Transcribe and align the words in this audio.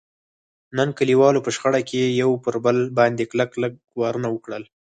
نن 0.77 0.89
کلیوالو 0.97 1.43
په 1.45 1.49
شخړه 1.55 1.81
کې 1.89 2.01
یو 2.21 2.31
پر 2.43 2.55
بل 2.65 2.77
باندې 2.97 3.23
کلک 3.31 3.49
کلک 3.55 3.73
وارونه 4.01 4.27
وکړل. 4.31 4.63